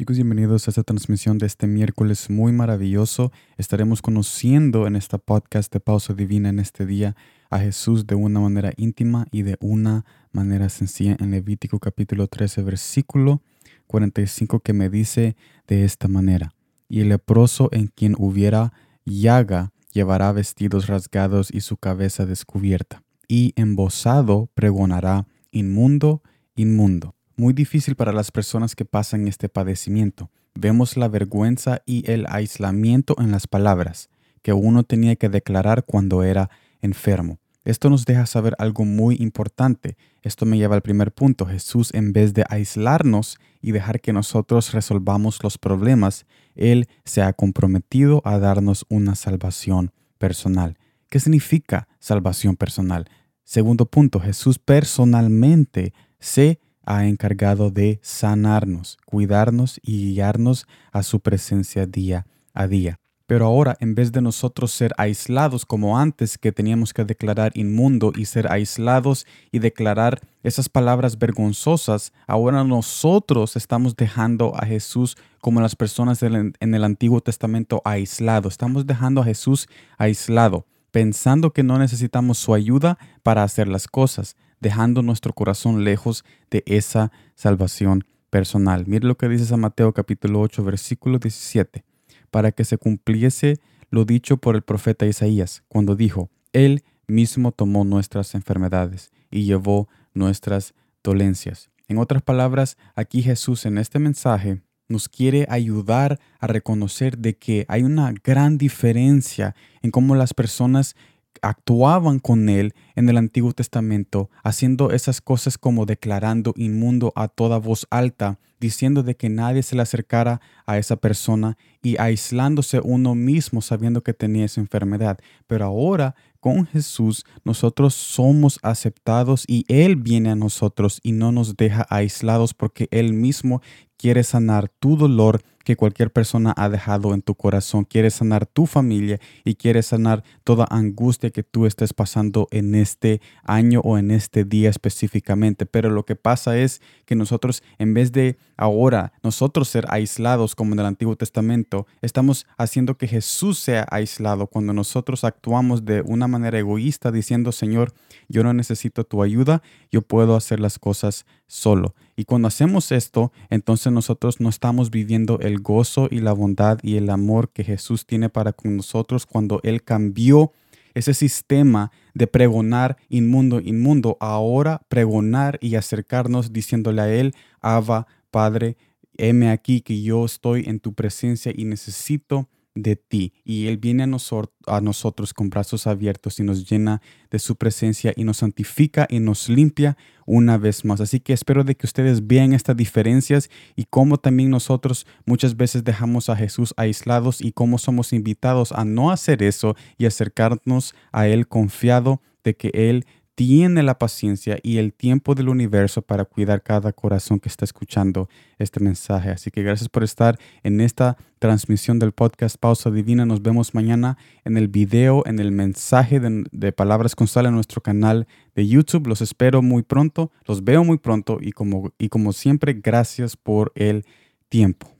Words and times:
Chicos, 0.00 0.16
bienvenidos 0.16 0.66
a 0.66 0.70
esta 0.70 0.82
transmisión 0.82 1.36
de 1.36 1.44
este 1.44 1.66
miércoles 1.66 2.30
muy 2.30 2.52
maravilloso. 2.52 3.32
Estaremos 3.58 4.00
conociendo 4.00 4.86
en 4.86 4.96
esta 4.96 5.18
podcast 5.18 5.70
de 5.70 5.78
Pausa 5.78 6.14
Divina 6.14 6.48
en 6.48 6.58
este 6.58 6.86
día 6.86 7.16
a 7.50 7.58
Jesús 7.58 8.06
de 8.06 8.14
una 8.14 8.40
manera 8.40 8.72
íntima 8.78 9.26
y 9.30 9.42
de 9.42 9.58
una 9.60 10.06
manera 10.32 10.70
sencilla 10.70 11.18
en 11.20 11.32
Levítico 11.32 11.78
capítulo 11.78 12.28
13 12.28 12.62
versículo 12.62 13.42
45 13.88 14.60
que 14.60 14.72
me 14.72 14.88
dice 14.88 15.36
de 15.66 15.84
esta 15.84 16.08
manera. 16.08 16.54
Y 16.88 17.00
el 17.00 17.10
leproso 17.10 17.68
en 17.70 17.88
quien 17.88 18.14
hubiera 18.16 18.72
llaga 19.04 19.74
llevará 19.92 20.32
vestidos 20.32 20.86
rasgados 20.86 21.52
y 21.52 21.60
su 21.60 21.76
cabeza 21.76 22.24
descubierta. 22.24 23.02
Y 23.28 23.52
embosado 23.54 24.48
pregonará, 24.54 25.26
inmundo, 25.50 26.22
inmundo 26.56 27.16
muy 27.40 27.54
difícil 27.54 27.96
para 27.96 28.12
las 28.12 28.30
personas 28.30 28.76
que 28.76 28.84
pasan 28.84 29.26
este 29.26 29.48
padecimiento. 29.48 30.30
Vemos 30.54 30.98
la 30.98 31.08
vergüenza 31.08 31.80
y 31.86 32.08
el 32.10 32.26
aislamiento 32.28 33.16
en 33.18 33.30
las 33.30 33.46
palabras 33.46 34.10
que 34.42 34.52
uno 34.52 34.84
tenía 34.84 35.16
que 35.16 35.30
declarar 35.30 35.84
cuando 35.84 36.22
era 36.22 36.50
enfermo. 36.82 37.38
Esto 37.64 37.88
nos 37.88 38.04
deja 38.04 38.26
saber 38.26 38.54
algo 38.58 38.84
muy 38.84 39.16
importante. 39.20 39.96
Esto 40.22 40.44
me 40.44 40.58
lleva 40.58 40.74
al 40.74 40.82
primer 40.82 41.12
punto. 41.12 41.46
Jesús, 41.46 41.94
en 41.94 42.12
vez 42.12 42.34
de 42.34 42.44
aislarnos 42.48 43.38
y 43.62 43.72
dejar 43.72 44.00
que 44.00 44.12
nosotros 44.12 44.72
resolvamos 44.72 45.42
los 45.42 45.56
problemas, 45.56 46.26
Él 46.54 46.88
se 47.06 47.22
ha 47.22 47.32
comprometido 47.32 48.20
a 48.26 48.38
darnos 48.38 48.84
una 48.90 49.14
salvación 49.14 49.92
personal. 50.18 50.76
¿Qué 51.08 51.20
significa 51.20 51.88
salvación 52.00 52.56
personal? 52.56 53.08
Segundo 53.44 53.86
punto, 53.86 54.20
Jesús 54.20 54.58
personalmente 54.58 55.94
se 56.18 56.60
ha 56.90 57.06
encargado 57.06 57.70
de 57.70 58.00
sanarnos, 58.02 58.98
cuidarnos 59.04 59.78
y 59.82 60.12
guiarnos 60.12 60.66
a 60.90 61.04
su 61.04 61.20
presencia 61.20 61.86
día 61.86 62.26
a 62.52 62.66
día. 62.66 62.98
Pero 63.26 63.46
ahora, 63.46 63.76
en 63.78 63.94
vez 63.94 64.10
de 64.10 64.20
nosotros 64.20 64.72
ser 64.72 64.92
aislados 64.98 65.64
como 65.64 65.96
antes, 65.96 66.36
que 66.36 66.50
teníamos 66.50 66.92
que 66.92 67.04
declarar 67.04 67.52
inmundo 67.54 68.12
y 68.16 68.24
ser 68.24 68.50
aislados 68.50 69.24
y 69.52 69.60
declarar 69.60 70.18
esas 70.42 70.68
palabras 70.68 71.16
vergonzosas, 71.16 72.12
ahora 72.26 72.64
nosotros 72.64 73.54
estamos 73.54 73.94
dejando 73.94 74.52
a 74.56 74.66
Jesús 74.66 75.16
como 75.40 75.60
las 75.60 75.76
personas 75.76 76.24
en 76.24 76.74
el 76.74 76.82
Antiguo 76.82 77.20
Testamento 77.20 77.80
aislado. 77.84 78.48
Estamos 78.48 78.84
dejando 78.84 79.20
a 79.20 79.26
Jesús 79.26 79.68
aislado, 79.96 80.66
pensando 80.90 81.52
que 81.52 81.62
no 81.62 81.78
necesitamos 81.78 82.38
su 82.38 82.54
ayuda 82.54 82.98
para 83.22 83.42
hacer 83.42 83.68
las 83.68 83.88
cosas 83.88 84.36
dejando 84.60 85.02
nuestro 85.02 85.32
corazón 85.32 85.84
lejos 85.84 86.24
de 86.50 86.62
esa 86.66 87.12
salvación 87.34 88.04
personal. 88.28 88.84
Mire 88.86 89.06
lo 89.06 89.16
que 89.16 89.28
dice 89.28 89.46
San 89.46 89.60
Mateo 89.60 89.92
capítulo 89.92 90.40
8 90.40 90.62
versículo 90.64 91.18
17, 91.18 91.84
para 92.30 92.52
que 92.52 92.64
se 92.64 92.78
cumpliese 92.78 93.58
lo 93.90 94.04
dicho 94.04 94.36
por 94.36 94.54
el 94.54 94.62
profeta 94.62 95.06
Isaías, 95.06 95.64
cuando 95.68 95.96
dijo, 95.96 96.30
Él 96.52 96.84
mismo 97.08 97.52
tomó 97.52 97.84
nuestras 97.84 98.34
enfermedades 98.34 99.10
y 99.30 99.44
llevó 99.44 99.88
nuestras 100.14 100.74
dolencias. 101.02 101.70
En 101.88 101.98
otras 101.98 102.22
palabras, 102.22 102.76
aquí 102.94 103.22
Jesús 103.22 103.66
en 103.66 103.78
este 103.78 103.98
mensaje 103.98 104.62
nos 104.90 105.08
quiere 105.08 105.46
ayudar 105.48 106.18
a 106.38 106.46
reconocer 106.46 107.16
de 107.16 107.36
que 107.36 107.64
hay 107.68 107.82
una 107.82 108.12
gran 108.22 108.58
diferencia 108.58 109.54
en 109.82 109.90
cómo 109.90 110.14
las 110.14 110.34
personas 110.34 110.96
actuaban 111.42 112.18
con 112.18 112.48
él 112.48 112.74
en 112.94 113.08
el 113.08 113.16
Antiguo 113.16 113.52
Testamento, 113.52 114.30
haciendo 114.42 114.90
esas 114.90 115.20
cosas 115.20 115.58
como 115.58 115.86
declarando 115.86 116.52
inmundo 116.56 117.12
a 117.16 117.28
toda 117.28 117.58
voz 117.58 117.86
alta, 117.90 118.38
diciendo 118.58 119.02
de 119.02 119.16
que 119.16 119.28
nadie 119.28 119.62
se 119.62 119.74
le 119.74 119.82
acercara 119.82 120.40
a 120.66 120.78
esa 120.78 120.96
persona 120.96 121.56
y 121.82 121.98
aislándose 121.98 122.80
uno 122.82 123.14
mismo 123.14 123.62
sabiendo 123.62 124.02
que 124.02 124.12
tenía 124.12 124.44
esa 124.44 124.60
enfermedad. 124.60 125.18
Pero 125.46 125.64
ahora 125.64 126.14
con 126.40 126.66
Jesús 126.66 127.24
nosotros 127.44 127.94
somos 127.94 128.58
aceptados 128.62 129.44
y 129.46 129.64
Él 129.68 129.96
viene 129.96 130.30
a 130.30 130.36
nosotros 130.36 131.00
y 131.02 131.12
no 131.12 131.32
nos 131.32 131.56
deja 131.56 131.86
aislados 131.88 132.52
porque 132.54 132.88
Él 132.90 133.14
mismo 133.14 133.62
quiere 133.96 134.24
sanar 134.24 134.68
tu 134.68 134.96
dolor 134.96 135.42
que 135.70 135.76
cualquier 135.76 136.10
persona 136.10 136.52
ha 136.56 136.68
dejado 136.68 137.14
en 137.14 137.22
tu 137.22 137.36
corazón, 137.36 137.84
quiere 137.84 138.10
sanar 138.10 138.44
tu 138.44 138.66
familia 138.66 139.20
y 139.44 139.54
quiere 139.54 139.84
sanar 139.84 140.24
toda 140.42 140.66
angustia 140.68 141.30
que 141.30 141.44
tú 141.44 141.64
estés 141.64 141.92
pasando 141.92 142.48
en 142.50 142.74
este 142.74 143.20
año 143.44 143.80
o 143.84 143.96
en 143.96 144.10
este 144.10 144.42
día 144.44 144.68
específicamente. 144.68 145.66
Pero 145.66 145.88
lo 145.88 146.04
que 146.04 146.16
pasa 146.16 146.58
es 146.58 146.82
que 147.04 147.14
nosotros, 147.14 147.62
en 147.78 147.94
vez 147.94 148.10
de 148.10 148.36
ahora 148.56 149.12
nosotros 149.22 149.68
ser 149.68 149.86
aislados 149.90 150.56
como 150.56 150.72
en 150.72 150.80
el 150.80 150.86
Antiguo 150.86 151.14
Testamento, 151.14 151.86
estamos 152.02 152.46
haciendo 152.58 152.96
que 152.96 153.06
Jesús 153.06 153.60
sea 153.60 153.86
aislado 153.92 154.48
cuando 154.48 154.72
nosotros 154.72 155.22
actuamos 155.22 155.84
de 155.84 156.02
una 156.02 156.26
manera 156.26 156.58
egoísta 156.58 157.12
diciendo, 157.12 157.52
Señor, 157.52 157.92
yo 158.28 158.42
no 158.42 158.52
necesito 158.54 159.04
tu 159.04 159.22
ayuda, 159.22 159.62
yo 159.92 160.02
puedo 160.02 160.34
hacer 160.34 160.58
las 160.58 160.80
cosas 160.80 161.26
solo. 161.46 161.94
Y 162.20 162.26
cuando 162.26 162.48
hacemos 162.48 162.92
esto, 162.92 163.32
entonces 163.48 163.90
nosotros 163.90 164.40
no 164.42 164.50
estamos 164.50 164.90
viviendo 164.90 165.38
el 165.40 165.60
gozo 165.60 166.06
y 166.10 166.20
la 166.20 166.34
bondad 166.34 166.78
y 166.82 166.96
el 166.96 167.08
amor 167.08 167.48
que 167.50 167.64
Jesús 167.64 168.04
tiene 168.04 168.28
para 168.28 168.52
con 168.52 168.76
nosotros 168.76 169.24
cuando 169.24 169.58
Él 169.62 169.82
cambió 169.82 170.52
ese 170.92 171.14
sistema 171.14 171.90
de 172.12 172.26
pregonar 172.26 172.98
inmundo, 173.08 173.58
inmundo, 173.58 174.18
ahora 174.20 174.82
pregonar 174.90 175.56
y 175.62 175.76
acercarnos 175.76 176.52
diciéndole 176.52 177.00
a 177.00 177.10
Él, 177.10 177.34
Abba, 177.62 178.06
Padre, 178.30 178.76
heme 179.16 179.48
aquí 179.48 179.80
que 179.80 180.02
yo 180.02 180.26
estoy 180.26 180.64
en 180.66 180.78
tu 180.78 180.92
presencia 180.92 181.54
y 181.56 181.64
necesito 181.64 182.50
de 182.82 182.96
ti. 182.96 183.32
Y 183.44 183.66
Él 183.66 183.78
viene 183.78 184.02
a, 184.02 184.80
nosotros 184.80 185.34
con 185.34 185.50
brazos 185.50 185.86
abiertos 185.86 186.40
y 186.40 186.42
nos 186.42 186.68
llena 186.68 187.00
de 187.30 187.38
su 187.38 187.56
presencia 187.56 188.12
y 188.16 188.24
nos 188.24 188.38
santifica 188.38 189.06
y 189.10 189.20
nos 189.20 189.48
limpia 189.48 189.96
una 190.26 190.58
vez 190.58 190.84
más. 190.84 191.00
Así 191.00 191.20
que 191.20 191.32
espero 191.32 191.64
de 191.64 191.74
que 191.74 191.86
ustedes 191.86 192.26
vean 192.26 192.52
estas 192.52 192.76
diferencias 192.76 193.50
y 193.76 193.84
cómo 193.84 194.16
también 194.16 194.50
nosotros 194.50 195.06
muchas 195.26 195.56
veces 195.56 195.84
dejamos 195.84 196.28
a 196.28 196.36
Jesús 196.36 196.74
aislados 196.76 197.40
y 197.40 197.52
cómo 197.52 197.78
somos 197.78 198.12
invitados 198.12 198.72
a 198.72 198.84
no 198.84 199.10
hacer 199.10 199.42
eso 199.42 199.76
y 199.98 200.06
acercarnos 200.06 200.94
a 201.12 201.26
Él 201.26 201.48
confiado 201.48 202.20
de 202.44 202.54
que 202.56 202.70
Él 202.74 203.06
tiene 203.40 203.82
la 203.82 203.98
paciencia 203.98 204.58
y 204.62 204.76
el 204.76 204.92
tiempo 204.92 205.34
del 205.34 205.48
universo 205.48 206.02
para 206.02 206.26
cuidar 206.26 206.62
cada 206.62 206.92
corazón 206.92 207.40
que 207.40 207.48
está 207.48 207.64
escuchando 207.64 208.28
este 208.58 208.80
mensaje. 208.80 209.30
Así 209.30 209.50
que 209.50 209.62
gracias 209.62 209.88
por 209.88 210.04
estar 210.04 210.38
en 210.62 210.82
esta 210.82 211.16
transmisión 211.38 211.98
del 211.98 212.12
podcast 212.12 212.58
Pausa 212.58 212.90
Divina. 212.90 213.24
Nos 213.24 213.40
vemos 213.40 213.74
mañana 213.74 214.18
en 214.44 214.58
el 214.58 214.68
video, 214.68 215.22
en 215.24 215.38
el 215.38 215.52
mensaje 215.52 216.20
de, 216.20 216.72
Palabras 216.72 217.16
con 217.16 217.28
Sal 217.28 217.46
en 217.46 217.54
nuestro 217.54 217.80
canal 217.80 218.26
de 218.54 218.68
YouTube. 218.68 219.06
Los 219.06 219.22
espero 219.22 219.62
muy 219.62 219.84
pronto, 219.84 220.30
los 220.44 220.62
veo 220.62 220.84
muy 220.84 220.98
pronto 220.98 221.38
y 221.40 221.52
como, 221.52 221.94
y 221.98 222.10
como 222.10 222.34
siempre, 222.34 222.74
gracias 222.74 223.38
por 223.38 223.72
el 223.74 224.04
tiempo. 224.50 224.99